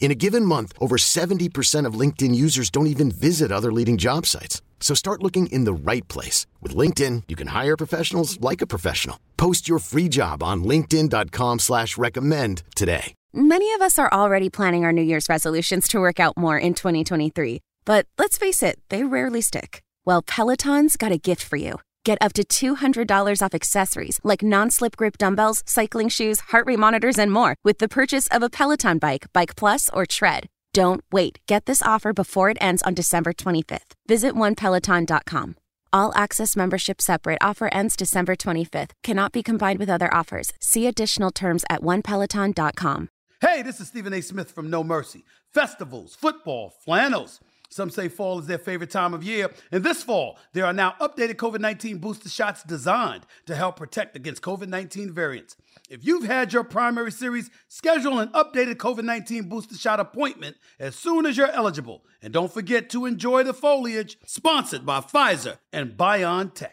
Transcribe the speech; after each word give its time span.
In 0.00 0.10
a 0.10 0.14
given 0.14 0.44
month, 0.44 0.72
over 0.80 0.96
70% 0.96 1.84
of 1.84 2.00
LinkedIn 2.00 2.34
users 2.34 2.70
don't 2.70 2.86
even 2.86 3.10
visit 3.10 3.52
other 3.52 3.70
leading 3.70 3.98
job 3.98 4.24
sites. 4.24 4.62
So 4.80 4.94
start 4.94 5.22
looking 5.22 5.48
in 5.48 5.64
the 5.64 5.92
right 5.92 6.06
place. 6.08 6.46
With 6.62 6.74
LinkedIn, 6.74 7.24
you 7.28 7.36
can 7.36 7.48
hire 7.48 7.76
professionals 7.76 8.40
like 8.40 8.62
a 8.62 8.66
professional. 8.66 9.18
Post 9.36 9.68
your 9.68 9.80
free 9.80 10.08
job 10.08 10.42
on 10.42 10.64
linkedin.com 10.64 11.58
slash 11.58 11.98
recommend 11.98 12.62
today. 12.74 13.14
Many 13.34 13.74
of 13.74 13.82
us 13.82 13.98
are 13.98 14.10
already 14.10 14.48
planning 14.48 14.84
our 14.84 14.92
New 14.92 15.02
Year's 15.02 15.28
resolutions 15.28 15.86
to 15.88 16.00
work 16.00 16.18
out 16.18 16.36
more 16.36 16.56
in 16.58 16.72
2023. 16.74 17.60
But 17.84 18.06
let's 18.16 18.38
face 18.38 18.62
it, 18.62 18.78
they 18.88 19.04
rarely 19.04 19.42
stick. 19.42 19.82
Well, 20.06 20.22
Peloton's 20.22 20.96
got 20.96 21.12
a 21.12 21.18
gift 21.18 21.42
for 21.42 21.56
you. 21.56 21.78
Get 22.08 22.22
up 22.22 22.32
to 22.36 22.42
$200 22.42 23.42
off 23.42 23.54
accessories 23.54 24.18
like 24.24 24.42
non-slip 24.42 24.96
grip 24.96 25.18
dumbbells, 25.18 25.62
cycling 25.66 26.08
shoes, 26.08 26.40
heart 26.52 26.64
rate 26.66 26.78
monitors, 26.78 27.18
and 27.18 27.30
more 27.30 27.56
with 27.64 27.80
the 27.80 27.88
purchase 27.98 28.28
of 28.28 28.42
a 28.42 28.48
Peloton 28.48 28.96
bike, 28.96 29.26
Bike 29.34 29.56
Plus, 29.56 29.90
or 29.92 30.06
Tread. 30.06 30.46
Don't 30.72 31.02
wait. 31.12 31.38
Get 31.46 31.66
this 31.66 31.82
offer 31.82 32.14
before 32.14 32.48
it 32.48 32.56
ends 32.62 32.82
on 32.82 32.94
December 32.94 33.34
25th. 33.34 33.92
Visit 34.06 34.34
onepeloton.com. 34.34 35.56
All 35.92 36.10
access 36.14 36.56
membership 36.56 37.02
separate 37.02 37.42
offer 37.42 37.68
ends 37.74 37.94
December 37.94 38.36
25th. 38.36 38.92
Cannot 39.02 39.32
be 39.32 39.42
combined 39.42 39.78
with 39.78 39.90
other 39.90 40.12
offers. 40.14 40.54
See 40.60 40.86
additional 40.86 41.30
terms 41.30 41.62
at 41.68 41.82
onepeloton.com. 41.82 43.10
Hey, 43.42 43.60
this 43.60 43.80
is 43.80 43.88
Stephen 43.88 44.14
A. 44.14 44.22
Smith 44.22 44.50
from 44.50 44.70
No 44.70 44.82
Mercy. 44.82 45.24
Festivals, 45.52 46.14
football, 46.14 46.72
flannels. 46.86 47.40
Some 47.70 47.90
say 47.90 48.08
fall 48.08 48.38
is 48.38 48.46
their 48.46 48.58
favorite 48.58 48.90
time 48.90 49.12
of 49.12 49.22
year. 49.22 49.50
And 49.70 49.84
this 49.84 50.02
fall, 50.02 50.38
there 50.52 50.64
are 50.64 50.72
now 50.72 50.94
updated 51.00 51.34
COVID 51.34 51.60
19 51.60 51.98
booster 51.98 52.28
shots 52.28 52.62
designed 52.62 53.26
to 53.46 53.54
help 53.54 53.76
protect 53.76 54.16
against 54.16 54.42
COVID 54.42 54.68
19 54.68 55.12
variants. 55.12 55.56
If 55.90 56.04
you've 56.04 56.24
had 56.24 56.52
your 56.52 56.64
primary 56.64 57.12
series, 57.12 57.50
schedule 57.68 58.18
an 58.18 58.28
updated 58.28 58.76
COVID 58.76 59.04
19 59.04 59.48
booster 59.48 59.76
shot 59.76 60.00
appointment 60.00 60.56
as 60.78 60.96
soon 60.96 61.26
as 61.26 61.36
you're 61.36 61.50
eligible. 61.50 62.04
And 62.22 62.32
don't 62.32 62.52
forget 62.52 62.90
to 62.90 63.06
enjoy 63.06 63.42
the 63.42 63.54
foliage, 63.54 64.18
sponsored 64.24 64.84
by 64.84 65.00
Pfizer 65.00 65.58
and 65.72 65.96
BioNTech. 65.96 66.68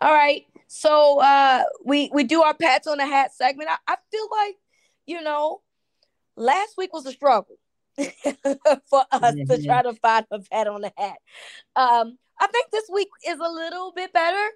All 0.00 0.12
right. 0.12 0.46
So 0.68 1.20
uh, 1.20 1.64
we, 1.84 2.10
we 2.12 2.24
do 2.24 2.42
our 2.42 2.54
pats 2.54 2.86
on 2.86 2.98
the 2.98 3.06
hat 3.06 3.34
segment. 3.34 3.70
I, 3.70 3.76
I 3.86 3.96
feel 4.10 4.28
like, 4.30 4.56
you 5.06 5.22
know, 5.22 5.62
last 6.36 6.76
week 6.76 6.92
was 6.92 7.06
a 7.06 7.12
struggle. 7.12 7.58
for 8.88 9.04
us 9.12 9.34
mm-hmm. 9.34 9.52
to 9.52 9.64
try 9.64 9.82
to 9.82 9.94
find 9.94 10.26
a 10.30 10.38
pat 10.40 10.66
on 10.68 10.82
the 10.82 10.92
hat. 10.96 11.18
Um, 11.74 12.18
I 12.38 12.46
think 12.48 12.70
this 12.70 12.88
week 12.92 13.08
is 13.26 13.38
a 13.38 13.48
little 13.48 13.92
bit 13.92 14.12
better. 14.12 14.50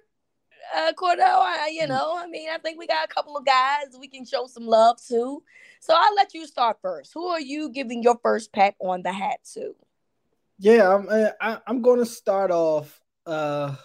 Uh, 0.75 0.93
Cordell, 0.93 1.39
I, 1.39 1.71
you 1.73 1.83
mm. 1.83 1.89
know, 1.89 2.15
I 2.15 2.27
mean, 2.27 2.49
I 2.49 2.59
think 2.59 2.77
we 2.77 2.85
got 2.85 3.09
a 3.09 3.13
couple 3.13 3.35
of 3.35 3.45
guys 3.45 3.85
we 3.99 4.07
can 4.07 4.25
show 4.25 4.45
some 4.45 4.65
love 4.65 4.97
to. 5.07 5.41
So 5.79 5.93
I'll 5.97 6.15
let 6.15 6.33
you 6.33 6.45
start 6.45 6.77
first. 6.81 7.11
Who 7.13 7.27
are 7.27 7.41
you 7.41 7.71
giving 7.71 8.03
your 8.03 8.19
first 8.21 8.53
pat 8.53 8.75
on 8.79 9.01
the 9.01 9.11
hat 9.11 9.39
to? 9.53 9.75
Yeah, 10.59 10.95
I'm. 10.95 11.07
Uh, 11.09 11.31
I, 11.41 11.57
I'm 11.65 11.81
going 11.81 11.99
to 11.99 12.05
start 12.05 12.51
off. 12.51 13.01
Uh, 13.25 13.75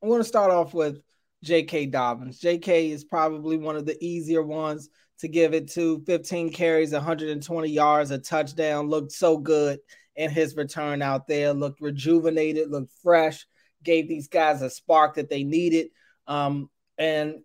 I'm 0.00 0.08
going 0.08 0.20
to 0.20 0.28
start 0.28 0.52
off 0.52 0.72
with 0.72 1.02
J.K. 1.42 1.86
Dobbins. 1.86 2.38
J.K. 2.38 2.90
is 2.90 3.02
probably 3.02 3.56
one 3.56 3.74
of 3.74 3.84
the 3.84 4.02
easier 4.02 4.42
ones 4.42 4.88
to 5.20 5.28
give 5.28 5.54
it 5.54 5.70
to 5.72 6.02
15 6.06 6.50
carries, 6.50 6.92
120 6.92 7.68
yards, 7.68 8.10
a 8.10 8.18
touchdown. 8.18 8.88
Looked 8.88 9.12
so 9.12 9.36
good 9.36 9.78
in 10.16 10.30
his 10.30 10.56
return 10.56 11.02
out 11.02 11.26
there. 11.26 11.52
Looked 11.52 11.80
rejuvenated, 11.80 12.70
looked 12.70 12.92
fresh, 13.02 13.46
gave 13.82 14.08
these 14.08 14.28
guys 14.28 14.62
a 14.62 14.70
spark 14.70 15.14
that 15.14 15.28
they 15.28 15.44
needed, 15.44 15.88
um, 16.26 16.70
and 16.98 17.36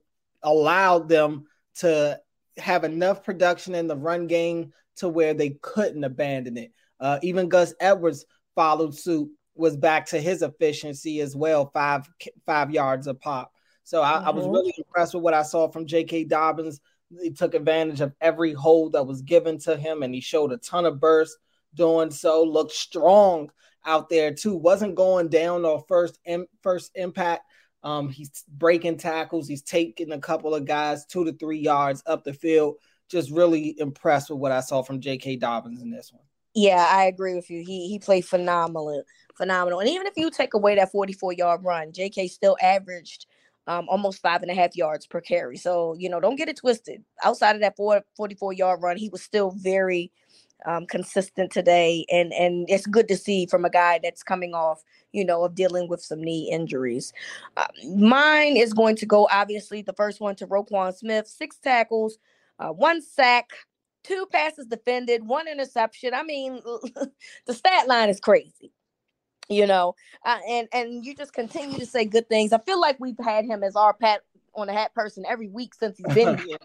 allowed 0.44 1.10
them 1.10 1.46
to 1.76 2.20
have 2.58 2.84
enough 2.84 3.24
production 3.24 3.76
in 3.76 3.88
the 3.88 3.98
run 3.98 4.28
game 4.28 4.72
to 4.98 5.10
where 5.10 5.34
they 5.34 5.52
couldn't 5.62 6.04
abandon 6.04 6.58
it. 6.58 6.72
Uh, 7.00 7.20
even 7.22 7.50
Gus 7.50 7.74
Edwards 7.80 8.26
followed 8.56 8.96
suit, 8.96 9.30
was 9.56 9.78
back 9.78 10.06
to 10.08 10.20
his 10.20 10.42
efficiency 10.42 11.22
as 11.22 11.36
well, 11.36 11.70
five 11.74 12.10
five 12.46 12.72
yards 12.72 13.08
a 13.08 13.14
pop. 13.14 13.52
So 13.84 14.02
I, 14.02 14.14
mm-hmm. 14.14 14.28
I 14.28 14.30
was 14.32 14.46
mm-hmm. 14.46 14.54
really 14.54 14.74
impressed 14.78 15.14
with 15.14 15.24
what 15.24 15.34
I 15.34 15.44
saw 15.44 15.70
from 15.70 15.86
J.K. 15.86 16.26
Dobbins 16.26 16.82
he 17.22 17.32
took 17.32 17.54
advantage 17.54 18.02
of 18.02 18.14
every 18.22 18.54
hold 18.54 18.94
that 18.94 19.06
was 19.06 19.22
given 19.22 19.60
to 19.60 19.78
him, 19.78 20.04
and 20.04 20.14
he 20.14 20.22
showed 20.22 20.52
a 20.52 20.58
ton 20.58 20.86
of 20.86 21.00
burst 21.00 21.38
doing 21.74 22.12
so. 22.12 22.44
Looked 22.44 22.72
strong 22.72 23.52
out 23.86 24.10
there 24.10 24.34
too. 24.34 24.56
Wasn't 24.56 24.96
going 24.96 25.30
down 25.30 25.66
on 25.66 25.84
first 25.88 26.20
Im- 26.26 26.48
first 26.62 26.92
impact. 26.96 27.44
Um, 27.84 28.10
he's 28.10 28.44
breaking 28.48 28.98
tackles. 28.98 29.48
He's 29.48 29.62
taking 29.62 30.12
a 30.12 30.20
couple 30.20 30.56
of 30.56 30.66
guys 30.66 31.06
two 31.06 31.24
to 31.26 31.34
three 31.34 31.60
yards 31.60 32.02
up 32.08 32.24
the 32.24 32.34
field. 32.34 32.78
Just 33.10 33.30
really 33.30 33.80
impressed 33.80 34.32
with 34.32 34.40
what 34.40 34.52
I 34.52 34.62
saw 34.62 34.82
from 34.82 35.00
J.K. 35.00 35.36
Dobbins 35.36 35.84
in 35.84 35.92
this 35.92 36.12
one. 36.12 36.24
Yeah, 36.56 36.88
I 36.90 37.06
agree 37.06 37.36
with 37.36 37.52
you. 37.52 37.64
He 37.64 37.88
he 37.88 38.00
played 38.00 38.26
phenomenal, 38.26 39.04
phenomenal. 39.36 39.82
And 39.82 39.90
even 39.90 40.08
if 40.08 40.14
you 40.16 40.32
take 40.32 40.56
away 40.56 40.76
that 40.76 40.92
44 40.92 41.34
yard 41.34 41.64
run, 41.64 41.92
J.K. 41.92 42.30
still 42.30 42.58
averaged 42.62 43.28
um, 43.68 43.88
almost 43.90 44.22
five 44.22 44.42
and 44.42 44.52
a 44.52 44.56
half 44.56 44.76
yards 44.76 45.08
per 45.08 45.22
carry. 45.22 45.58
So, 45.58 45.96
you 45.98 46.10
know, 46.10 46.20
don't 46.20 46.36
get 46.36 46.50
it 46.50 46.58
twisted. 46.58 47.04
Outside 47.24 47.56
of 47.56 47.62
that 47.62 47.76
four, 47.76 48.04
44 48.16 48.54
yard 48.54 48.82
run, 48.82 48.98
he 48.98 49.10
was 49.10 49.22
still 49.22 49.52
very 49.52 50.12
um, 50.66 50.86
consistent 50.86 51.52
today. 51.52 52.06
And, 52.12 52.34
and 52.34 52.70
it's 52.70 52.86
good 52.86 53.08
to 53.08 53.18
see 53.18 53.46
from 53.46 53.66
a 53.66 53.70
guy 53.70 54.00
that's 54.02 54.24
coming 54.24 54.54
off, 54.54 54.84
you 55.12 55.26
know, 55.26 55.44
of 55.44 55.56
dealing 55.56 55.88
with 55.90 56.02
some 56.02 56.22
knee 56.22 56.50
injuries. 56.52 57.12
Uh, 57.58 57.66
mine 57.96 58.58
is 58.58 58.74
going 58.74 58.96
to 58.98 59.06
go, 59.06 59.28
obviously, 59.32 59.82
the 59.82 59.94
first 59.94 60.22
one 60.22 60.36
to 60.36 60.48
Roquan 60.48 60.96
Smith, 60.96 61.28
six 61.28 61.58
tackles, 61.58 62.18
uh, 62.60 62.70
one 62.70 63.02
sack, 63.02 63.50
two 64.04 64.28
passes 64.32 64.68
defended, 64.68 65.26
one 65.26 65.48
interception. 65.48 66.14
I 66.14 66.24
mean, 66.24 66.62
the 67.46 67.54
stat 67.54 67.88
line 67.88 68.10
is 68.10 68.20
crazy 68.20 68.72
you 69.50 69.68
know, 69.68 69.96
uh, 70.26 70.40
and 70.48 70.68
and 70.74 71.06
you 71.06 71.16
just 71.16 71.34
continue 71.34 71.78
to 71.78 71.86
say 71.86 72.06
good 72.06 72.28
things. 72.30 72.54
I 72.54 72.60
feel 72.60 72.80
like 72.80 73.00
we've 73.00 73.20
had 73.24 73.46
him 73.46 73.64
as 73.64 73.76
our 73.76 73.94
pat 73.94 74.22
on 74.56 74.68
the 74.68 74.74
hat 74.74 74.94
person 74.94 75.26
every 75.28 75.50
week 75.50 75.74
since 75.74 75.98
he's 75.98 76.14
been 76.14 76.38
here. 76.46 76.58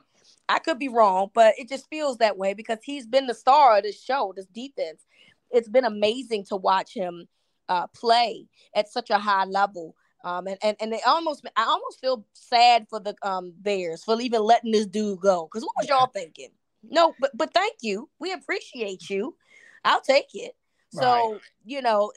I 0.49 0.59
could 0.59 0.79
be 0.79 0.89
wrong, 0.89 1.31
but 1.33 1.55
it 1.59 1.69
just 1.69 1.89
feels 1.89 2.19
that 2.19 2.37
way 2.37 2.55
because 2.55 2.79
he's 2.83 3.07
been 3.07 3.27
the 3.27 3.35
star 3.35 3.79
of 3.79 3.85
this 3.85 4.03
show, 4.03 4.33
this 4.35 4.47
defense. 4.47 5.05
It's 5.51 5.69
been 5.69 5.85
amazing 5.85 6.45
to 6.47 6.57
watch 6.57 6.93
him 6.95 7.29
uh, 7.69 7.87
play 7.89 8.47
at 8.75 8.89
such 8.89 9.11
a 9.11 9.19
high 9.19 9.45
level. 9.45 9.95
Um, 10.23 10.49
and, 10.49 10.59
and 10.63 10.77
and 10.81 10.93
they 10.93 11.01
almost 11.07 11.47
I 11.57 11.65
almost 11.65 12.01
feel 12.01 12.27
sad 12.35 12.87
for 12.91 13.01
the 13.01 13.15
um 13.23 13.55
Bears 13.59 14.05
for 14.05 14.21
even 14.21 14.43
letting 14.43 14.73
this 14.73 14.87
dude 14.87 15.21
go. 15.21 15.49
Because 15.51 15.65
what 15.65 15.75
was 15.79 15.89
y'all 15.89 16.09
thinking? 16.09 16.51
No, 16.83 17.15
but 17.19 17.31
but 17.35 17.55
thank 17.55 17.77
you. 17.81 18.09
We 18.19 18.33
appreciate 18.33 19.09
you. 19.09 19.37
I'll 19.85 20.03
take 20.03 20.29
it. 20.35 20.55
So, 20.93 21.33
right. 21.33 21.41
you 21.65 21.83
know, 21.83 22.13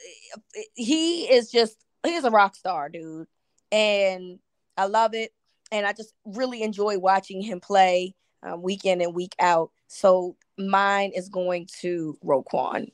he 0.74 1.22
is 1.22 1.50
just 1.50 1.76
he's 2.04 2.24
a 2.24 2.30
rock 2.30 2.56
star, 2.56 2.88
dude. 2.88 3.26
And 3.70 4.38
I 4.76 4.86
love 4.86 5.14
it. 5.14 5.32
And 5.72 5.86
I 5.86 5.92
just 5.92 6.12
really 6.24 6.62
enjoy 6.62 6.98
watching 6.98 7.40
him 7.40 7.60
play 7.60 8.14
um, 8.42 8.62
week 8.62 8.84
in 8.84 9.00
and 9.00 9.14
week 9.14 9.34
out. 9.40 9.70
So 9.88 10.36
mine 10.58 11.12
is 11.14 11.28
going 11.28 11.68
to 11.80 12.18
Roquan. 12.24 12.90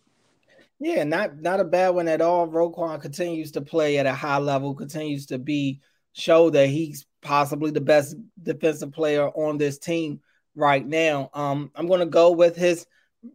Yeah, 0.79 1.05
not 1.05 1.41
not 1.41 1.61
a 1.61 1.65
bad 1.65 1.91
one 1.91 2.09
at 2.09 2.23
all. 2.23 2.49
Roquan 2.49 3.03
continues 3.03 3.53
to 3.53 3.61
play 3.61 3.99
at 3.99 4.06
a 4.06 4.15
high 4.15 4.38
level, 4.38 4.75
continues 4.75 5.26
to 5.26 5.38
be 5.38 5.81
show 6.12 6.50
that 6.50 6.69
he's 6.69 7.06
possibly 7.21 7.71
the 7.71 7.81
best 7.81 8.17
defensive 8.43 8.93
player 8.93 9.29
on 9.29 9.59
this 9.59 9.79
team 9.79 10.21
right 10.55 10.87
now. 10.87 11.31
Um, 11.35 11.71
I'm 11.75 11.87
going 11.87 12.00
to 12.00 12.06
go 12.06 12.33
with 12.33 12.56
his 12.56 12.87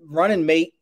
running 0.07 0.45
mate, 0.45 0.74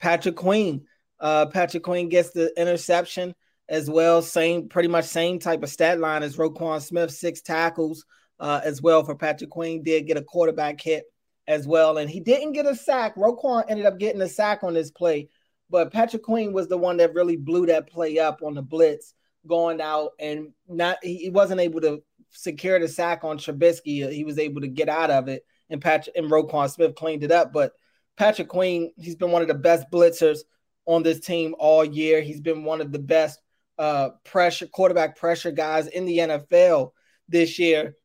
Patrick 0.00 0.36
Queen. 0.36 0.86
Uh, 1.24 1.46
Patrick 1.46 1.82
Queen 1.82 2.10
gets 2.10 2.32
the 2.32 2.52
interception 2.60 3.34
as 3.70 3.88
well. 3.88 4.20
Same, 4.20 4.68
pretty 4.68 4.88
much 4.88 5.06
same 5.06 5.38
type 5.38 5.62
of 5.62 5.70
stat 5.70 5.98
line 5.98 6.22
as 6.22 6.36
Roquan 6.36 6.82
Smith, 6.82 7.10
six 7.12 7.40
tackles, 7.40 8.04
uh, 8.38 8.60
as 8.62 8.82
well 8.82 9.02
for 9.04 9.14
Patrick 9.14 9.48
Queen. 9.48 9.82
Did 9.82 10.06
get 10.06 10.18
a 10.18 10.22
quarterback 10.22 10.78
hit 10.82 11.04
as 11.48 11.66
well, 11.66 11.96
and 11.96 12.10
he 12.10 12.20
didn't 12.20 12.52
get 12.52 12.66
a 12.66 12.76
sack. 12.76 13.16
Roquan 13.16 13.64
ended 13.70 13.86
up 13.86 13.98
getting 13.98 14.20
a 14.20 14.28
sack 14.28 14.62
on 14.62 14.74
this 14.74 14.90
play, 14.90 15.30
but 15.70 15.90
Patrick 15.90 16.22
Queen 16.22 16.52
was 16.52 16.68
the 16.68 16.76
one 16.76 16.98
that 16.98 17.14
really 17.14 17.36
blew 17.36 17.64
that 17.66 17.88
play 17.88 18.18
up 18.18 18.40
on 18.42 18.52
the 18.52 18.62
blitz, 18.62 19.14
going 19.46 19.80
out 19.80 20.10
and 20.20 20.52
not 20.68 20.98
he 21.02 21.30
wasn't 21.30 21.60
able 21.60 21.80
to 21.80 22.02
secure 22.32 22.78
the 22.78 22.86
sack 22.86 23.24
on 23.24 23.38
Trubisky. 23.38 24.12
He 24.12 24.24
was 24.24 24.38
able 24.38 24.60
to 24.60 24.68
get 24.68 24.90
out 24.90 25.10
of 25.10 25.28
it, 25.28 25.46
and 25.70 25.80
Patrick 25.80 26.16
and 26.16 26.30
Roquan 26.30 26.70
Smith 26.70 26.94
cleaned 26.94 27.24
it 27.24 27.32
up. 27.32 27.50
But 27.50 27.72
Patrick 28.18 28.48
Queen, 28.48 28.92
he's 28.98 29.16
been 29.16 29.30
one 29.30 29.40
of 29.40 29.48
the 29.48 29.54
best 29.54 29.86
blitzers 29.90 30.40
on 30.86 31.02
this 31.02 31.20
team 31.20 31.54
all 31.58 31.84
year. 31.84 32.20
He's 32.20 32.40
been 32.40 32.64
one 32.64 32.80
of 32.80 32.92
the 32.92 32.98
best 32.98 33.40
uh, 33.78 34.10
pressure 34.24 34.66
quarterback 34.66 35.16
pressure 35.16 35.50
guys 35.50 35.86
in 35.88 36.04
the 36.04 36.18
NFL 36.18 36.92
this 37.28 37.58
year, 37.58 37.96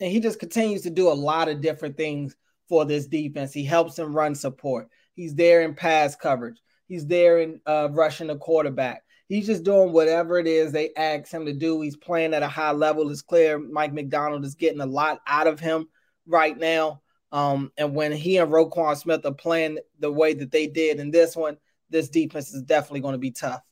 and 0.00 0.10
he 0.10 0.20
just 0.20 0.40
continues 0.40 0.82
to 0.82 0.90
do 0.90 1.08
a 1.08 1.14
lot 1.14 1.48
of 1.48 1.60
different 1.60 1.96
things 1.96 2.36
for 2.68 2.84
this 2.84 3.06
defense. 3.06 3.52
He 3.52 3.64
helps 3.64 3.94
them 3.94 4.14
run 4.14 4.34
support. 4.34 4.88
He's 5.14 5.34
there 5.34 5.62
in 5.62 5.74
pass 5.74 6.16
coverage. 6.16 6.60
He's 6.88 7.06
there 7.06 7.38
in 7.38 7.60
uh, 7.66 7.88
rushing 7.92 8.26
the 8.26 8.36
quarterback. 8.36 9.02
He's 9.28 9.46
just 9.46 9.64
doing 9.64 9.92
whatever 9.92 10.38
it 10.38 10.46
is 10.46 10.70
they 10.70 10.90
ask 10.96 11.30
him 11.30 11.46
to 11.46 11.52
do. 11.52 11.80
He's 11.80 11.96
playing 11.96 12.34
at 12.34 12.42
a 12.42 12.48
high 12.48 12.72
level. 12.72 13.10
It's 13.10 13.22
clear 13.22 13.58
Mike 13.58 13.92
Macdonald 13.92 14.44
is 14.44 14.54
getting 14.54 14.80
a 14.80 14.86
lot 14.86 15.20
out 15.26 15.46
of 15.46 15.60
him 15.60 15.88
right 16.26 16.56
now. 16.56 17.00
Um, 17.32 17.72
and 17.76 17.94
when 17.94 18.12
he 18.12 18.36
and 18.36 18.52
Roquan 18.52 18.96
Smith 18.96 19.24
are 19.24 19.34
playing 19.34 19.78
the 19.98 20.12
way 20.12 20.34
that 20.34 20.52
they 20.52 20.66
did 20.66 21.00
in 21.00 21.10
this 21.10 21.34
one, 21.34 21.56
this 21.94 22.08
defense 22.08 22.52
is 22.52 22.62
definitely 22.62 23.00
going 23.00 23.12
to 23.12 23.18
be 23.18 23.30
tough. 23.30 23.62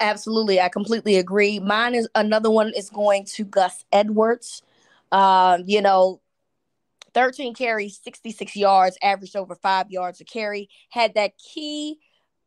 Absolutely, 0.00 0.60
I 0.60 0.70
completely 0.70 1.16
agree. 1.16 1.60
Mine 1.60 1.94
is 1.94 2.08
another 2.14 2.50
one 2.50 2.72
is 2.74 2.88
going 2.88 3.26
to 3.26 3.44
Gus 3.44 3.84
Edwards. 3.92 4.62
Um, 5.12 5.64
you 5.66 5.82
know, 5.82 6.22
13 7.12 7.54
carries, 7.54 8.00
66 8.02 8.56
yards, 8.56 8.96
averaged 9.02 9.36
over 9.36 9.54
five 9.54 9.90
yards 9.90 10.20
a 10.20 10.24
carry. 10.24 10.70
Had 10.88 11.14
that 11.14 11.36
key 11.36 11.98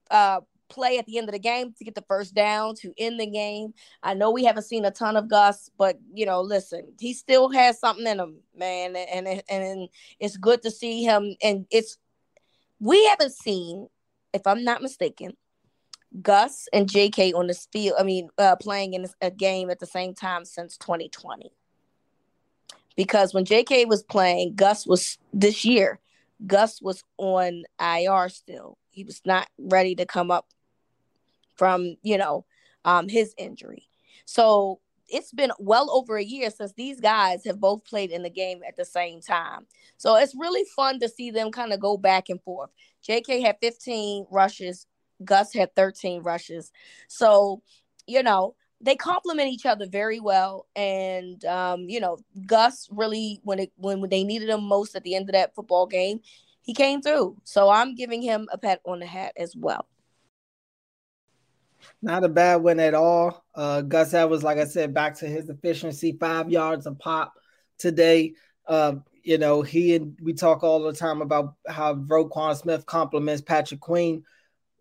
uh, 0.10 0.42
play 0.70 0.98
at 0.98 1.06
the 1.06 1.20
end 1.20 1.30
of 1.30 1.34
the 1.34 1.40
game 1.40 1.74
to 1.78 1.84
get 1.84 1.94
the 1.94 2.06
first 2.08 2.34
down 2.34 2.74
to 2.78 2.94
end 2.98 3.20
the 3.20 3.28
game. 3.28 3.75
I 4.02 4.16
know 4.16 4.31
we 4.31 4.46
haven't 4.46 4.64
seen 4.64 4.86
a 4.86 4.92
ton 4.92 5.16
of 5.16 5.30
Gus, 5.30 5.70
but 5.78 6.00
you 6.12 6.25
know, 6.25 6.42
listen, 6.42 6.94
he 7.00 7.14
still 7.14 7.50
has 7.50 7.80
something 7.80 8.08
in 8.08 8.20
him, 8.20 8.38
man, 8.58 8.96
and 8.96 9.28
and, 9.28 9.44
and 9.48 9.90
it's 10.20 10.38
good 10.38 10.64
to 10.64 10.72
see 10.72 11.04
him. 11.04 11.36
And 11.44 11.68
it's 11.70 12.00
we 12.80 13.06
haven't 13.06 13.34
seen, 13.34 13.88
if 14.33 14.45
I'm 14.47 14.63
not 14.63 14.81
mistaken, 14.81 15.33
Gus 16.21 16.68
and 16.74 16.89
J.K. 16.89 17.33
on 17.33 17.47
the 17.47 17.53
field. 17.53 17.95
I 18.00 18.03
mean, 18.03 18.30
uh, 18.38 18.56
playing 18.56 18.94
in 18.94 19.07
a 19.21 19.31
game 19.31 19.69
at 19.69 19.80
the 19.80 19.85
same 19.85 20.13
time 20.13 20.45
since 20.45 20.77
2020. 20.77 21.51
Because 22.95 23.33
when 23.33 23.45
J.K. 23.45 23.85
was 23.85 24.03
playing, 24.03 24.56
Gus 24.56 24.85
was 24.85 25.18
this 25.33 25.65
year. 25.65 26.00
Gus 26.45 26.81
was 26.81 27.03
on 27.18 27.63
IR 27.80 28.30
still. 28.30 28.77
He 28.91 29.03
was 29.03 29.21
not 29.25 29.47
ready 29.57 29.95
to 29.95 30.06
come 30.06 30.30
up 30.30 30.47
from 31.56 31.95
you 32.03 32.18
know 32.18 32.45
um, 32.86 33.07
his 33.09 33.33
injury. 33.38 33.88
So 34.25 34.79
it's 35.13 35.31
been 35.31 35.51
well 35.60 35.92
over 35.92 36.18
a 36.18 36.24
year 36.24 36.50
since 36.50 36.74
these 36.74 37.00
guys 37.00 37.45
have 37.45 37.60
both 37.60 37.86
played 37.86 38.10
in 38.10 38.24
the 38.24 38.30
game 38.30 38.62
at 38.68 38.75
the 38.75 38.83
same 38.83 39.21
time. 39.21 39.68
So 39.98 40.15
it's 40.15 40.36
really 40.36 40.65
fun 40.75 41.00
to 41.00 41.07
see 41.07 41.30
them 41.30 41.51
kind 41.51 41.71
of 41.71 41.80
go 41.80 41.98
back 41.98 42.30
and 42.30 42.42
forth. 42.42 42.71
JK 43.07 43.44
had 43.44 43.57
15 43.62 44.25
rushes, 44.31 44.88
Gus 45.24 45.54
had 45.54 45.75
13 45.75 46.24
rushes. 46.24 46.71
So, 47.07 47.62
you 48.07 48.24
know, 48.24 48.56
they 48.81 48.95
complement 48.95 49.50
each 49.50 49.68
other 49.68 49.86
very 49.86 50.19
well. 50.19 50.65
And 50.75 51.45
um, 51.45 51.88
you 51.88 52.00
know, 52.00 52.18
Gus 52.48 52.89
really 52.92 53.39
when 53.44 53.60
it 53.60 53.71
when, 53.77 54.01
when 54.01 54.10
they 54.10 54.24
needed 54.24 54.50
him 54.50 54.63
most 54.63 54.95
at 54.95 55.04
the 55.04 55.15
end 55.15 55.30
of 55.30 55.33
that 55.33 55.54
football 55.54 55.86
game, 55.86 56.21
he 56.63 56.74
came 56.74 57.01
through. 57.01 57.38
So 57.44 57.69
I'm 57.69 57.94
giving 57.94 58.21
him 58.21 58.50
a 58.51 58.57
pat 58.57 58.81
on 58.86 59.00
the 59.00 59.06
hat 59.06 59.33
as 59.38 59.56
well. 59.56 59.86
Not 62.01 62.24
a 62.24 62.30
bad 62.30 62.57
win 62.57 62.80
at 62.80 62.94
all. 62.94 63.44
Uh, 63.56 63.81
Gus 63.81 64.13
Edwards, 64.13 64.44
like 64.44 64.57
I 64.57 64.65
said, 64.65 64.94
back 64.94 65.18
to 65.19 65.27
his 65.27 65.50
efficiency, 65.50 66.18
five 66.19 66.50
yards 66.50 66.85
a 66.85 66.94
pop 66.94 67.33
today. 67.77 68.33
Uh, 68.68 68.95
you 69.24 69.38
know, 69.38 69.62
he 69.62 69.95
and 69.95 70.18
we 70.21 70.33
talk 70.33 70.63
all 70.63 70.83
the 70.83 70.94
time 70.94 71.21
about 71.21 71.56
how 71.68 71.95
Roquan 71.95 72.56
Smith 72.56 72.85
complements 72.85 73.41
Patrick 73.41 73.80
Queen. 73.80 74.24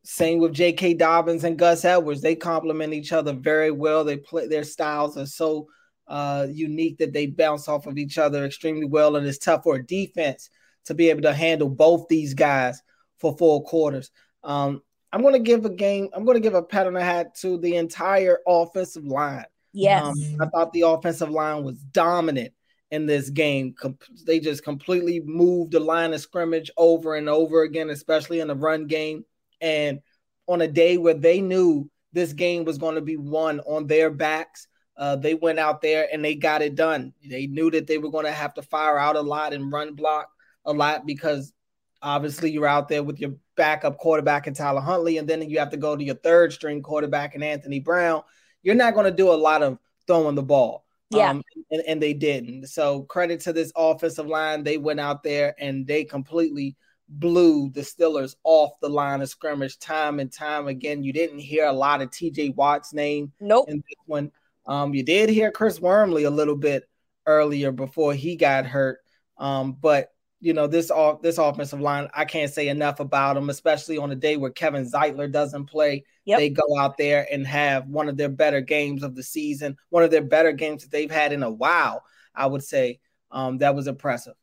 Same 0.04 0.40
with 0.40 0.52
J.K. 0.52 0.94
Dobbins 0.94 1.44
and 1.44 1.58
Gus 1.58 1.84
Edwards. 1.84 2.20
They 2.20 2.34
complement 2.34 2.92
each 2.92 3.12
other 3.12 3.32
very 3.32 3.70
well. 3.70 4.02
They 4.02 4.16
play 4.16 4.48
their 4.48 4.64
styles 4.64 5.16
are 5.16 5.26
so 5.26 5.68
uh, 6.08 6.48
unique 6.50 6.98
that 6.98 7.12
they 7.12 7.26
bounce 7.26 7.68
off 7.68 7.86
of 7.86 7.98
each 7.98 8.18
other 8.18 8.44
extremely 8.44 8.84
well, 8.84 9.14
and 9.16 9.26
it's 9.26 9.38
tough 9.38 9.62
for 9.62 9.76
a 9.76 9.86
defense 9.86 10.50
to 10.86 10.94
be 10.94 11.08
able 11.08 11.22
to 11.22 11.32
handle 11.32 11.68
both 11.68 12.08
these 12.08 12.34
guys 12.34 12.82
for 13.18 13.36
four 13.38 13.62
quarters. 13.62 14.10
Um, 14.42 14.82
I'm 15.12 15.22
going 15.22 15.34
to 15.34 15.40
give 15.40 15.64
a 15.64 15.70
game. 15.70 16.08
I'm 16.12 16.24
going 16.24 16.36
to 16.36 16.40
give 16.40 16.54
a 16.54 16.62
pat 16.62 16.86
on 16.86 16.94
the 16.94 17.04
hat 17.04 17.34
to 17.36 17.58
the 17.58 17.76
entire 17.76 18.38
offensive 18.46 19.04
line. 19.04 19.44
Yes, 19.72 20.04
um, 20.04 20.14
I 20.40 20.46
thought 20.46 20.72
the 20.72 20.82
offensive 20.82 21.30
line 21.30 21.64
was 21.64 21.78
dominant 21.78 22.52
in 22.90 23.06
this 23.06 23.30
game. 23.30 23.74
Com- 23.78 23.98
they 24.26 24.38
just 24.38 24.62
completely 24.62 25.20
moved 25.20 25.72
the 25.72 25.80
line 25.80 26.12
of 26.12 26.20
scrimmage 26.20 26.70
over 26.76 27.16
and 27.16 27.28
over 27.28 27.62
again, 27.62 27.90
especially 27.90 28.40
in 28.40 28.48
the 28.48 28.54
run 28.54 28.86
game. 28.86 29.24
And 29.60 30.00
on 30.46 30.60
a 30.60 30.68
day 30.68 30.98
where 30.98 31.14
they 31.14 31.40
knew 31.40 31.90
this 32.12 32.32
game 32.32 32.64
was 32.64 32.78
going 32.78 32.96
to 32.96 33.00
be 33.00 33.16
won 33.16 33.60
on 33.60 33.86
their 33.86 34.10
backs, 34.10 34.68
uh, 34.96 35.16
they 35.16 35.34
went 35.34 35.58
out 35.58 35.80
there 35.80 36.06
and 36.12 36.22
they 36.22 36.34
got 36.34 36.60
it 36.60 36.74
done. 36.74 37.14
They 37.24 37.46
knew 37.46 37.70
that 37.70 37.86
they 37.86 37.96
were 37.96 38.10
going 38.10 38.26
to 38.26 38.32
have 38.32 38.54
to 38.54 38.62
fire 38.62 38.98
out 38.98 39.16
a 39.16 39.22
lot 39.22 39.54
and 39.54 39.72
run 39.72 39.94
block 39.94 40.28
a 40.64 40.72
lot 40.72 41.06
because 41.06 41.52
obviously 42.02 42.50
you're 42.50 42.66
out 42.66 42.88
there 42.88 43.02
with 43.02 43.20
your 43.20 43.34
backup 43.56 43.98
quarterback 43.98 44.46
in 44.46 44.54
Tyler 44.54 44.80
Huntley, 44.80 45.18
and 45.18 45.28
then 45.28 45.48
you 45.48 45.58
have 45.58 45.70
to 45.70 45.76
go 45.76 45.96
to 45.96 46.04
your 46.04 46.16
third 46.16 46.52
string 46.52 46.82
quarterback 46.82 47.34
in 47.34 47.42
Anthony 47.42 47.80
Brown. 47.80 48.22
You're 48.62 48.74
not 48.74 48.94
going 48.94 49.06
to 49.06 49.16
do 49.16 49.32
a 49.32 49.34
lot 49.34 49.62
of 49.62 49.78
throwing 50.06 50.34
the 50.34 50.42
ball. 50.42 50.84
Yeah. 51.10 51.30
Um, 51.30 51.42
and, 51.70 51.82
and 51.86 52.02
they 52.02 52.14
didn't. 52.14 52.68
So 52.68 53.02
credit 53.02 53.40
to 53.40 53.52
this 53.52 53.72
offensive 53.76 54.26
line. 54.26 54.64
They 54.64 54.78
went 54.78 55.00
out 55.00 55.22
there 55.22 55.54
and 55.58 55.86
they 55.86 56.04
completely 56.04 56.76
blew 57.08 57.70
the 57.70 57.82
Steelers 57.82 58.36
off 58.44 58.80
the 58.80 58.88
line 58.88 59.20
of 59.20 59.28
scrimmage 59.28 59.78
time 59.78 60.20
and 60.20 60.32
time 60.32 60.68
again. 60.68 61.02
You 61.02 61.12
didn't 61.12 61.40
hear 61.40 61.66
a 61.66 61.72
lot 61.72 62.00
of 62.00 62.10
TJ 62.10 62.54
Watt's 62.54 62.94
name 62.94 63.32
nope. 63.40 63.68
in 63.68 63.76
this 63.76 63.98
one. 64.06 64.30
Um, 64.66 64.94
you 64.94 65.02
did 65.02 65.28
hear 65.28 65.50
Chris 65.50 65.80
Wormley 65.80 66.24
a 66.24 66.30
little 66.30 66.56
bit 66.56 66.88
earlier 67.26 67.72
before 67.72 68.14
he 68.14 68.36
got 68.36 68.64
hurt. 68.64 68.98
Um, 69.36 69.76
but 69.80 70.11
you 70.42 70.52
know 70.52 70.66
this 70.66 70.90
off 70.90 71.22
this 71.22 71.38
offensive 71.38 71.80
line 71.80 72.08
i 72.12 72.24
can't 72.24 72.52
say 72.52 72.68
enough 72.68 73.00
about 73.00 73.34
them 73.34 73.48
especially 73.48 73.96
on 73.96 74.10
a 74.10 74.16
day 74.16 74.36
where 74.36 74.50
kevin 74.50 74.84
zeitler 74.90 75.30
doesn't 75.30 75.66
play 75.66 76.04
yep. 76.24 76.38
they 76.38 76.50
go 76.50 76.76
out 76.78 76.98
there 76.98 77.26
and 77.32 77.46
have 77.46 77.86
one 77.86 78.08
of 78.08 78.16
their 78.16 78.28
better 78.28 78.60
games 78.60 79.02
of 79.02 79.14
the 79.14 79.22
season 79.22 79.76
one 79.88 80.02
of 80.02 80.10
their 80.10 80.22
better 80.22 80.52
games 80.52 80.82
that 80.82 80.90
they've 80.90 81.10
had 81.10 81.32
in 81.32 81.42
a 81.42 81.50
while 81.50 82.02
i 82.34 82.44
would 82.44 82.62
say 82.62 82.98
um, 83.30 83.58
that 83.58 83.74
was 83.74 83.86
impressive 83.86 84.34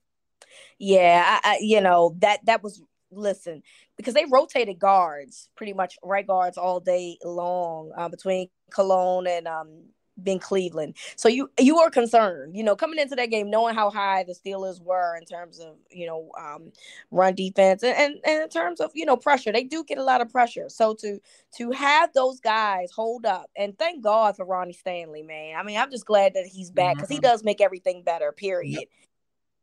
yeah 0.79 1.39
I, 1.43 1.51
I, 1.51 1.57
you 1.61 1.81
know 1.81 2.15
that 2.19 2.43
that 2.45 2.63
was 2.63 2.81
listen 3.11 3.61
because 3.97 4.13
they 4.13 4.25
rotated 4.25 4.79
guards 4.79 5.49
pretty 5.55 5.73
much 5.73 5.97
right 6.03 6.25
guards 6.25 6.57
all 6.57 6.79
day 6.79 7.17
long 7.23 7.91
uh, 7.97 8.07
between 8.07 8.47
Colon 8.71 9.27
and 9.27 9.47
um, 9.47 9.85
Ben 10.23 10.39
Cleveland. 10.39 10.95
So 11.15 11.29
you 11.29 11.49
you 11.59 11.77
were 11.77 11.89
concerned, 11.89 12.55
you 12.55 12.63
know, 12.63 12.75
coming 12.75 12.99
into 12.99 13.15
that 13.15 13.29
game, 13.29 13.49
knowing 13.49 13.75
how 13.75 13.89
high 13.89 14.23
the 14.23 14.33
Steelers 14.33 14.81
were 14.81 15.17
in 15.17 15.25
terms 15.25 15.59
of 15.59 15.75
you 15.89 16.07
know 16.07 16.31
um, 16.39 16.71
run 17.11 17.35
defense 17.35 17.83
and, 17.83 17.95
and 17.97 18.15
and 18.25 18.43
in 18.43 18.49
terms 18.49 18.79
of 18.79 18.91
you 18.93 19.05
know 19.05 19.17
pressure, 19.17 19.51
they 19.51 19.63
do 19.63 19.83
get 19.83 19.97
a 19.97 20.03
lot 20.03 20.21
of 20.21 20.29
pressure. 20.29 20.69
So 20.69 20.93
to 20.95 21.19
to 21.57 21.71
have 21.71 22.13
those 22.13 22.39
guys 22.39 22.91
hold 22.91 23.25
up, 23.25 23.49
and 23.55 23.77
thank 23.77 24.03
God 24.03 24.35
for 24.35 24.45
Ronnie 24.45 24.73
Stanley, 24.73 25.23
man. 25.23 25.57
I 25.57 25.63
mean, 25.63 25.77
I'm 25.77 25.91
just 25.91 26.05
glad 26.05 26.33
that 26.33 26.45
he's 26.45 26.71
back 26.71 26.95
because 26.95 27.09
mm-hmm. 27.09 27.15
he 27.15 27.21
does 27.21 27.43
make 27.43 27.61
everything 27.61 28.03
better. 28.03 28.31
Period. 28.31 28.79
Yep 28.79 28.87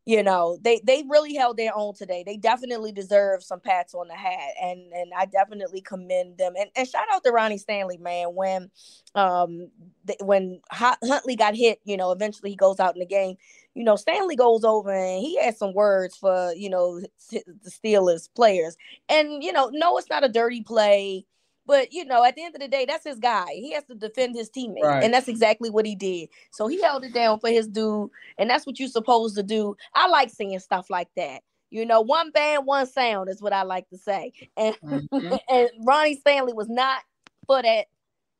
you 0.07 0.23
know 0.23 0.57
they 0.63 0.81
they 0.85 1.03
really 1.09 1.35
held 1.35 1.57
their 1.57 1.77
own 1.77 1.95
today. 1.95 2.23
They 2.25 2.37
definitely 2.37 2.93
deserve 2.93 3.43
some 3.43 3.61
pats 3.61 3.95
on 3.95 4.09
the 4.09 4.15
hat 4.15 4.53
and 4.63 4.93
and 4.93 5.13
i 5.17 5.27
definitely 5.27 5.81
commend 5.81 6.39
them. 6.39 6.55
And, 6.59 6.71
and 6.77 6.89
shout 6.89 7.07
out 7.13 7.25
to 7.25 7.33
ronnie 7.33 7.59
stanley 7.59 7.99
man 7.99 8.29
when 8.35 8.71
um 9.17 9.69
th- 10.07 10.21
when 10.23 10.61
huntley 10.71 11.37
got 11.37 11.57
hit 11.57 11.81
you 11.85 11.97
know 11.97 12.13
eventually 12.13 12.51
he 12.51 12.57
goes 12.57 12.81
out 12.81 12.95
in 12.95 13.01
the 13.01 13.07
game. 13.07 13.37
You 13.75 13.85
know 13.85 13.97
stanley 13.97 14.37
goes 14.37 14.65
over 14.65 14.93
and 14.93 15.21
he 15.21 15.39
has 15.43 15.59
some 15.59 15.75
words 15.75 16.17
for 16.17 16.53
you 16.55 16.71
know 16.71 17.01
the 17.31 17.43
steelers 17.71 18.29
players. 18.35 18.77
And 19.09 19.43
you 19.43 19.53
know 19.53 19.71
no 19.73 19.99
it's 19.99 20.09
not 20.11 20.25
a 20.25 20.29
dirty 20.29 20.63
play 20.63 21.27
but 21.67 21.93
you 21.93 22.05
know, 22.05 22.25
at 22.25 22.37
the 22.37 22.45
end 22.45 22.55
of 22.55 22.61
the 22.61 22.69
day, 22.69 22.85
that's 22.87 23.05
his 23.05 23.19
guy. 23.19 23.47
He 23.53 23.73
has 23.73 23.85
to 23.85 23.95
defend 23.95 24.37
his 24.37 24.51
teammate, 24.51 24.83
right. 24.83 25.03
and 25.03 25.13
that's 25.13 25.29
exactly 25.29 25.71
what 25.71 25.85
he 25.85 25.95
did. 25.95 26.29
So 26.53 26.69
he 26.69 26.81
held 26.81 27.05
it 27.05 27.13
down 27.13 27.41
for 27.41 27.49
his 27.49 27.67
dude, 27.67 28.11
and 28.39 28.49
that's 28.49 28.67
what 28.67 28.79
you're 28.79 28.89
supposed 28.89 29.37
to 29.37 29.43
do. 29.43 29.77
I 29.95 30.09
like 30.09 30.31
seeing 30.31 30.59
stuff 30.61 30.89
like 30.91 31.09
that. 31.17 31.43
You 31.71 31.85
know, 31.85 32.01
one 32.01 32.31
band, 32.31 32.67
one 32.67 32.87
sound 32.87 33.29
is 33.29 33.43
what 33.43 33.53
I 33.53 33.63
like 33.63 33.89
to 33.91 33.99
say. 33.99 34.33
And 34.57 34.77
mm-hmm. 34.81 35.37
and 35.49 35.69
Ronnie 35.81 36.17
Stanley 36.17 36.53
was 36.53 36.69
not 36.69 37.03
for 37.47 37.61
that. 37.63 37.87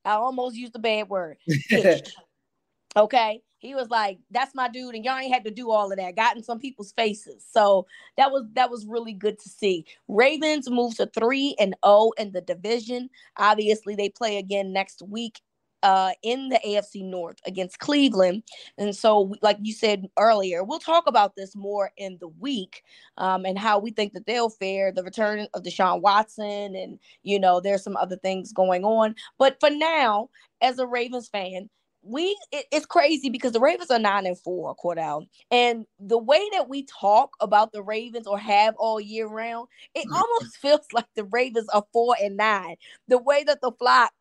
I 0.05 0.13
almost 0.13 0.55
used 0.55 0.77
a 0.77 0.79
bad 0.79 1.09
word. 1.09 1.37
okay, 2.97 3.43
He 3.59 3.75
was 3.75 3.89
like, 3.89 4.19
"That's 4.31 4.55
my 4.55 4.69
dude," 4.69 4.95
and 4.95 5.05
y'all 5.05 5.19
ain't 5.19 5.33
had 5.33 5.45
to 5.45 5.51
do 5.51 5.71
all 5.71 5.91
of 5.91 5.99
that. 5.99 6.17
Got 6.17 6.37
in 6.37 6.43
some 6.43 6.59
people's 6.59 6.93
faces, 6.93 7.45
so 7.49 7.87
that 8.17 8.31
was 8.31 8.45
that 8.55 8.71
was 8.71 8.87
really 8.87 9.13
good 9.13 9.39
to 9.39 9.49
see. 9.49 9.87
Ravens 10.09 10.71
move 10.71 10.97
to 10.97 11.07
three 11.07 11.55
and 11.59 11.71
zero 11.71 11.79
oh 11.83 12.13
in 12.19 12.33
the 12.33 12.41
division. 12.41 13.11
Obviously, 13.37 13.95
they 13.95 14.09
play 14.09 14.39
again 14.39 14.73
next 14.73 15.03
week 15.03 15.41
uh, 15.87 16.11
in 16.23 16.49
the 16.49 16.61
AFC 16.67 17.05
North 17.05 17.39
against 17.47 17.79
Cleveland. 17.79 18.43
And 18.77 18.95
so, 18.95 19.35
like 19.41 19.59
you 19.63 19.73
said 19.73 20.09
earlier, 20.19 20.65
we'll 20.65 20.79
talk 20.79 21.07
about 21.07 21.37
this 21.37 21.55
more 21.55 21.93
in 21.97 22.19
the 22.21 22.29
week 22.29 22.83
um, 23.19 23.45
and 23.45 23.57
how 23.57 23.79
we 23.79 23.93
think 23.93 24.13
that 24.15 24.27
they'll 24.27 24.51
fare, 24.51 24.91
the 24.91 25.05
return 25.05 25.47
of 25.55 25.63
Deshaun 25.63 26.01
Watson, 26.01 26.75
and, 26.75 26.99
you 27.23 27.39
know, 27.39 27.61
there's 27.61 27.85
some 27.85 27.97
other 27.97 28.17
things 28.17 28.53
going 28.53 28.85
on. 28.85 29.15
But 29.39 29.59
for 29.61 29.71
now, 29.71 30.31
as 30.61 30.81
a 30.81 30.87
Ravens 30.87 31.29
fan, 31.29 31.71
we 32.07 32.39
it, 32.53 32.67
it's 32.71 32.87
crazy 32.87 33.31
because 33.31 33.53
the 33.53 33.61
Ravens 33.61 33.91
are 33.91 33.99
nine 33.99 34.27
and 34.27 34.39
four, 34.39 34.75
Cordell, 34.77 35.27
and 35.51 35.87
the 35.99 36.19
way 36.19 36.49
that 36.53 36.69
we 36.69 36.85
talk 36.85 37.37
about 37.41 37.73
the 37.73 37.83
Ravens 37.83 38.27
or 38.27 38.39
have 38.39 38.75
all 38.79 39.01
year 39.01 39.27
round, 39.27 39.69
it 39.95 40.07
mm. 40.07 40.15
almost 40.15 40.57
feels 40.63 40.87
like 40.93 41.07
the 41.15 41.25
Ravens 41.25 41.69
are 41.71 41.85
four 41.93 42.17
and 42.23 42.37
nine. 42.37 42.77
The 43.09 43.19
way 43.19 43.45
that 43.45 43.61
the 43.61 43.73
flock 43.73 44.13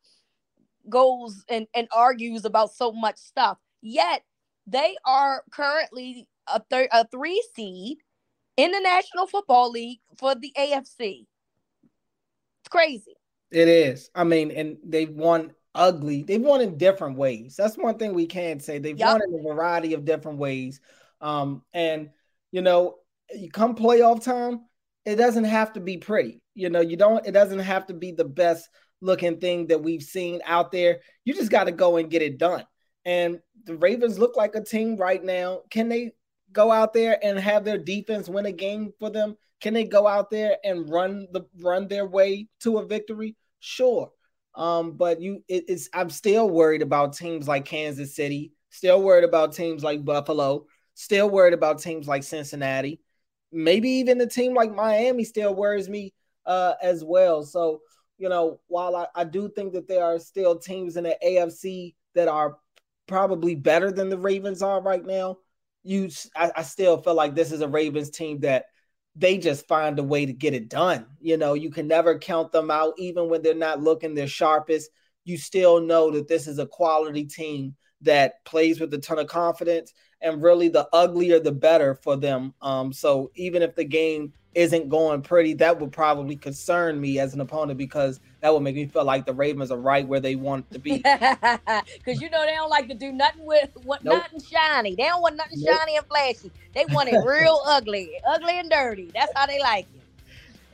goes 0.90 1.44
and, 1.50 1.68
and 1.76 1.88
argues 1.96 2.46
about 2.46 2.72
so 2.72 2.92
much 2.92 3.18
stuff, 3.18 3.58
yet 3.82 4.24
they 4.68 4.96
are 5.06 5.44
currently 5.52 6.28
a 6.48 6.62
third 6.70 6.90
a 6.92 7.08
three 7.08 7.44
seed 7.56 7.98
in 8.58 8.72
the 8.72 8.80
National 8.80 9.28
Football 9.28 9.72
League 9.72 10.00
for 10.18 10.34
the 10.36 10.52
AFC. 10.58 11.26
It's 12.62 12.70
crazy. 12.70 13.16
It 13.52 13.68
is. 13.68 14.10
I 14.16 14.24
mean, 14.24 14.52
and 14.52 14.78
they've 14.84 15.10
won 15.10 15.54
ugly. 15.76 16.24
They've 16.24 16.42
won 16.42 16.62
in 16.62 16.78
different 16.78 17.18
ways. 17.18 17.56
That's 17.56 17.78
one 17.78 17.98
thing 17.98 18.14
we 18.14 18.26
can 18.26 18.60
say. 18.60 18.80
They've 18.80 18.98
yep. 18.98 19.10
won 19.10 19.22
in 19.28 19.40
a 19.40 19.54
variety 19.54 19.94
of 19.94 20.06
different 20.06 20.40
ways. 20.40 20.80
Um, 21.22 21.62
and 21.74 22.10
you 22.52 22.62
know, 22.62 22.96
you 23.34 23.52
come 23.52 23.76
playoff 23.76 24.24
time, 24.24 24.62
it 25.06 25.16
doesn't 25.18 25.44
have 25.44 25.74
to 25.74 25.80
be 25.80 25.98
pretty. 25.98 26.42
You 26.54 26.70
know, 26.70 26.82
you 26.82 26.98
don't. 26.98 27.26
It 27.26 27.32
doesn't 27.32 27.60
have 27.60 27.86
to 27.88 27.94
be 27.94 28.12
the 28.12 28.26
best 28.26 28.70
looking 29.02 29.40
thing 29.40 29.68
that 29.68 29.84
we've 29.84 30.02
seen 30.02 30.42
out 30.46 30.72
there. 30.72 31.00
You 31.26 31.34
just 31.34 31.52
got 31.52 31.66
to 31.66 31.72
go 31.72 31.98
and 31.98 32.10
get 32.10 32.22
it 32.22 32.38
done. 32.38 32.66
And 33.04 33.40
the 33.66 33.76
Ravens 33.76 34.18
look 34.18 34.36
like 34.36 34.56
a 34.56 34.64
team 34.64 34.96
right 34.96 35.24
now. 35.24 35.62
Can 35.70 35.90
they 35.90 36.14
go 36.52 36.72
out 36.72 36.94
there 36.94 37.24
and 37.24 37.38
have 37.38 37.66
their 37.66 37.78
defense 37.78 38.30
win 38.30 38.46
a 38.46 38.52
game 38.52 38.94
for 39.00 39.10
them? 39.10 39.36
Can 39.62 39.74
they 39.74 39.84
go 39.84 40.08
out 40.08 40.30
there 40.30 40.58
and 40.64 40.90
run 40.90 41.28
the 41.32 41.42
run 41.62 41.88
their 41.88 42.06
way 42.06 42.48
to 42.62 42.80
a 42.80 42.86
victory? 42.86 43.36
Sure. 43.60 44.12
Um, 44.56 44.94
but 44.94 45.22
you, 45.22 45.44
it, 45.48 45.66
it's 45.68 45.90
I'm 45.94 46.10
still 46.10 46.50
worried 46.50 46.82
about 46.82 47.14
teams 47.14 47.48
like 47.48 47.66
Kansas 47.66 48.16
City, 48.16 48.54
still 48.70 49.02
worried 49.02 49.24
about 49.24 49.54
teams 49.54 49.84
like 49.84 50.06
Buffalo, 50.06 50.66
still 50.94 51.30
worried 51.30 51.54
about 51.54 51.82
teams 51.82 52.08
like 52.08 52.24
Cincinnati, 52.24 53.02
maybe 53.52 53.90
even 53.90 54.22
a 54.22 54.28
team 54.28 54.54
like 54.54 54.74
Miami 54.74 55.24
still 55.24 55.54
worries 55.54 55.90
me 55.90 56.14
uh, 56.46 56.74
as 56.82 57.04
well. 57.04 57.44
So 57.44 57.82
you 58.18 58.30
know, 58.30 58.60
while 58.68 58.96
I, 58.96 59.08
I 59.14 59.24
do 59.26 59.50
think 59.50 59.74
that 59.74 59.88
there 59.88 60.04
are 60.04 60.20
still 60.20 60.58
teams 60.58 60.96
in 60.96 61.04
the 61.04 61.18
AFC 61.26 61.96
that 62.14 62.28
are 62.28 62.58
probably 63.08 63.56
better 63.56 63.92
than 63.92 64.10
the 64.10 64.18
Ravens 64.18 64.62
are 64.62 64.82
right 64.82 65.06
now, 65.06 65.38
you 65.84 66.10
I, 66.36 66.52
I 66.58 66.64
still 66.64 66.98
feel 66.98 67.14
like 67.14 67.36
this 67.36 67.52
is 67.52 67.62
a 67.62 67.68
Ravens 67.68 68.10
team 68.10 68.40
that 68.42 68.66
they 69.16 69.38
just 69.38 69.68
find 69.68 69.98
a 69.98 70.04
way 70.04 70.26
to 70.26 70.34
get 70.34 70.54
it 70.54 70.70
done. 70.70 71.06
You 71.20 71.38
know, 71.38 71.54
you 71.54 71.72
can 71.72 71.88
never 71.88 72.20
count 72.20 72.52
them 72.52 72.70
out, 72.70 72.94
even 72.98 73.30
when 73.30 73.42
they're 73.42 73.56
not 73.56 73.82
looking 73.82 74.14
their 74.14 74.28
sharpest. 74.28 74.90
You 75.24 75.38
still 75.38 75.82
know 75.82 76.12
that 76.12 76.28
this 76.28 76.48
is 76.48 76.60
a 76.60 76.68
quality 76.68 77.26
team 77.26 77.76
that 78.02 78.44
plays 78.46 78.80
with 78.80 78.94
a 78.94 78.98
ton 78.98 79.20
of 79.20 79.28
confidence, 79.28 79.94
and 80.22 80.44
really 80.44 80.68
the 80.68 80.88
uglier 80.94 81.40
the 81.40 81.52
better 81.52 81.96
for 81.96 82.18
them. 82.18 82.54
Um, 82.62 82.92
so 82.92 83.32
even 83.36 83.62
if 83.62 83.76
the 83.76 83.86
game 83.86 84.34
isn't 84.56 84.88
going 84.90 85.22
pretty, 85.22 85.54
that 85.54 85.80
would 85.80 85.92
probably 85.92 86.36
concern 86.36 87.00
me 87.00 87.20
as 87.20 87.34
an 87.34 87.42
opponent 87.42 87.78
because 87.78 88.22
that 88.40 88.54
would 88.54 88.64
make 88.64 88.76
me 88.76 88.86
feel 88.86 89.04
like 89.04 89.26
the 89.26 89.34
Ravens 89.34 89.70
are 89.70 89.78
right 89.78 90.08
where 90.08 90.22
they 90.22 90.36
want 90.36 90.70
to 90.72 90.80
be. 90.80 91.04
Because 91.98 92.22
you 92.22 92.30
know 92.30 92.46
they 92.46 92.54
don't 92.54 92.70
like 92.70 92.88
to 92.88 92.94
do 92.94 93.12
nothing 93.12 93.46
with 93.46 93.70
what 93.84 94.04
nope. 94.04 94.24
nothing 94.24 94.42
shiny. 94.42 94.96
They 94.96 95.04
don't 95.04 95.22
want 95.22 95.36
nothing 95.36 95.60
nope. 95.62 95.76
shiny 95.78 95.98
and 95.98 96.06
flashy. 96.06 96.52
They 96.74 96.86
want 96.92 97.10
it 97.10 97.18
real 97.26 97.62
ugly, 97.66 98.12
ugly 98.28 98.60
and 98.60 98.70
dirty. 98.70 99.12
That's 99.14 99.32
how 99.36 99.46
they 99.46 99.60
like 99.60 99.88
it. 99.94 100.02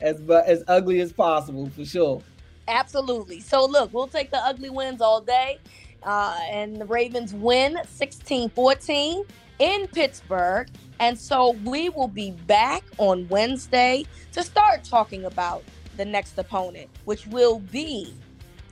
As 0.00 0.20
but 0.20 0.46
as 0.46 0.62
ugly 0.68 1.00
as 1.00 1.12
possible 1.12 1.70
for 1.70 1.84
sure. 1.84 2.22
Absolutely. 2.68 3.40
So 3.40 3.64
look, 3.64 3.92
we'll 3.92 4.06
take 4.06 4.30
the 4.30 4.38
ugly 4.38 4.70
wins 4.70 5.00
all 5.00 5.20
day. 5.20 5.58
Uh, 6.02 6.38
and 6.50 6.76
the 6.76 6.84
Ravens 6.84 7.32
win 7.32 7.78
16-14 7.98 9.24
in 9.60 9.86
Pittsburgh. 9.88 10.68
And 11.02 11.18
so 11.18 11.56
we 11.64 11.88
will 11.88 12.06
be 12.06 12.30
back 12.30 12.84
on 12.96 13.26
Wednesday 13.28 14.06
to 14.34 14.44
start 14.44 14.84
talking 14.84 15.24
about 15.24 15.64
the 15.96 16.04
next 16.04 16.38
opponent, 16.38 16.88
which 17.06 17.26
will 17.26 17.58
be 17.58 18.14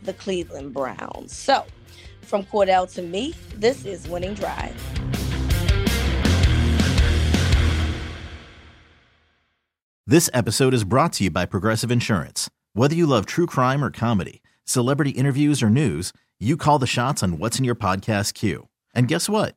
the 0.04 0.12
Cleveland 0.12 0.72
Browns. 0.72 1.34
So, 1.34 1.66
from 2.22 2.44
Cordell 2.44 2.88
to 2.94 3.02
me, 3.02 3.34
this 3.56 3.84
is 3.84 4.06
Winning 4.06 4.34
Drive. 4.34 4.76
This 10.06 10.30
episode 10.32 10.72
is 10.72 10.84
brought 10.84 11.12
to 11.14 11.24
you 11.24 11.32
by 11.32 11.46
Progressive 11.46 11.90
Insurance. 11.90 12.48
Whether 12.74 12.94
you 12.94 13.06
love 13.06 13.26
true 13.26 13.46
crime 13.46 13.82
or 13.82 13.90
comedy, 13.90 14.40
celebrity 14.64 15.10
interviews 15.10 15.64
or 15.64 15.68
news, 15.68 16.12
you 16.38 16.56
call 16.56 16.78
the 16.78 16.86
shots 16.86 17.24
on 17.24 17.38
what's 17.38 17.58
in 17.58 17.64
your 17.64 17.74
podcast 17.74 18.34
queue. 18.34 18.68
And 18.94 19.08
guess 19.08 19.28
what? 19.28 19.56